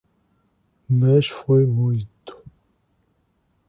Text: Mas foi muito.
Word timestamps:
Mas 0.89 1.27
foi 1.29 1.67
muito. 1.67 2.43